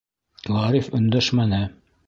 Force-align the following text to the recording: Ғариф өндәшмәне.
Ғариф 0.55 0.89
өндәшмәне. 1.01 1.63